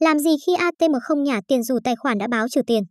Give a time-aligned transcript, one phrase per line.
[0.00, 2.82] Làm gì khi ATM không nhả tiền dù tài khoản đã báo trừ tiền?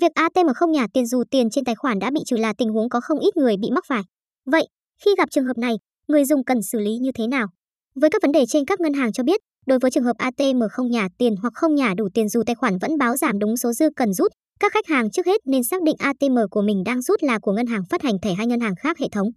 [0.00, 2.68] Việc ATM không nhả tiền dù tiền trên tài khoản đã bị trừ là tình
[2.68, 4.02] huống có không ít người bị mắc phải.
[4.46, 4.68] Vậy,
[5.04, 5.74] khi gặp trường hợp này,
[6.08, 7.46] người dùng cần xử lý như thế nào?
[7.94, 10.62] Với các vấn đề trên các ngân hàng cho biết, đối với trường hợp ATM
[10.70, 13.56] không nhả tiền hoặc không nhả đủ tiền dù tài khoản vẫn báo giảm đúng
[13.56, 16.82] số dư cần rút, các khách hàng trước hết nên xác định ATM của mình
[16.84, 19.28] đang rút là của ngân hàng phát hành thẻ hay ngân hàng khác hệ thống.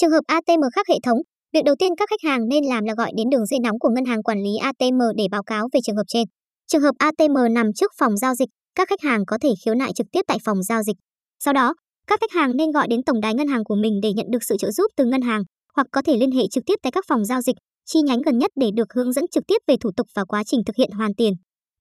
[0.00, 1.18] Trường hợp ATM khác hệ thống,
[1.52, 3.90] việc đầu tiên các khách hàng nên làm là gọi đến đường dây nóng của
[3.94, 6.24] ngân hàng quản lý ATM để báo cáo về trường hợp trên.
[6.72, 9.92] Trường hợp ATM nằm trước phòng giao dịch, các khách hàng có thể khiếu nại
[9.92, 10.96] trực tiếp tại phòng giao dịch.
[11.44, 11.74] Sau đó,
[12.06, 14.42] các khách hàng nên gọi đến tổng đài ngân hàng của mình để nhận được
[14.48, 15.42] sự trợ giúp từ ngân hàng
[15.76, 18.38] hoặc có thể liên hệ trực tiếp tại các phòng giao dịch, chi nhánh gần
[18.38, 20.90] nhất để được hướng dẫn trực tiếp về thủ tục và quá trình thực hiện
[20.90, 21.32] hoàn tiền.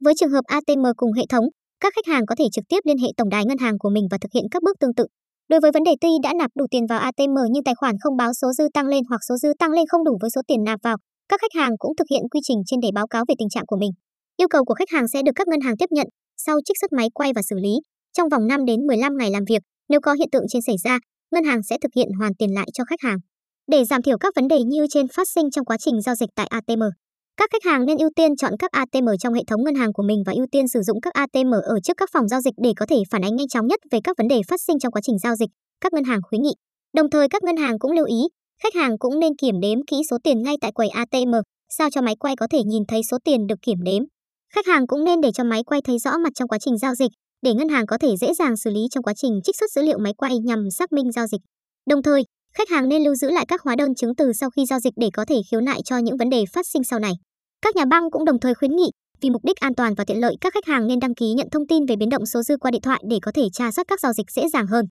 [0.04, 1.45] Với trường hợp ATM cùng hệ thống,
[1.80, 4.08] các khách hàng có thể trực tiếp liên hệ tổng đài ngân hàng của mình
[4.12, 5.06] và thực hiện các bước tương tự.
[5.50, 8.17] Đối với vấn đề tuy đã nạp đủ tiền vào ATM nhưng tài khoản không
[8.17, 10.64] báo số dư tăng lên hoặc số dư tăng lên không đủ với số tiền
[10.64, 10.98] nạp vào,
[11.30, 13.66] các khách hàng cũng thực hiện quy trình trên để báo cáo về tình trạng
[13.66, 13.92] của mình.
[14.38, 16.94] Yêu cầu của khách hàng sẽ được các ngân hàng tiếp nhận, sau trích xuất
[16.94, 17.73] máy quay và xử lý.
[18.18, 21.00] Trong vòng 5 đến 15 ngày làm việc, nếu có hiện tượng trên xảy ra,
[21.31, 23.17] ngân hàng sẽ thực hiện hoàn tiền lại cho khách hàng.
[23.72, 26.30] Để giảm thiểu các vấn đề như trên phát sinh trong quá trình giao dịch
[26.36, 26.84] tại ATM,
[27.38, 30.03] các khách hàng nên ưu tiên chọn các ATM trong hệ thống ngân hàng của
[30.03, 32.72] mình và ưu tiên sử dụng các ATM ở trước các phòng giao dịch để
[32.75, 35.02] có thể phản ánh nhanh chóng nhất về các vấn đề phát sinh trong quá
[35.03, 35.50] trình giao dịch,
[35.81, 36.53] các ngân hàng khuyến nghị.
[36.94, 38.22] Đồng thời các ngân hàng cũng lưu ý,
[38.64, 41.34] khách hàng cũng nên kiểm đếm kỹ số tiền ngay tại quầy ATM,
[41.78, 44.03] sao cho máy quay có thể nhìn thấy số tiền được kiểm đếm.
[44.53, 46.95] Khách hàng cũng nên để cho máy quay thấy rõ mặt trong quá trình giao
[46.95, 49.72] dịch, để ngân hàng có thể dễ dàng xử lý trong quá trình trích xuất
[49.72, 51.42] dữ liệu máy quay nhằm xác minh giao dịch.
[51.90, 54.66] Đồng thời, khách hàng nên lưu giữ lại các hóa đơn chứng từ sau khi
[54.66, 57.14] giao dịch để có thể khiếu nại cho những vấn đề phát sinh sau này.
[57.62, 58.90] Các nhà băng cũng đồng thời khuyến nghị,
[59.22, 61.48] vì mục đích an toàn và tiện lợi các khách hàng nên đăng ký nhận
[61.52, 63.86] thông tin về biến động số dư qua điện thoại để có thể tra soát
[63.88, 64.86] các giao dịch dễ dàng hơn.